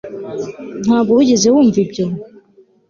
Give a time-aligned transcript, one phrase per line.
[0.85, 2.05] ntabwo wigeze wumva ibyo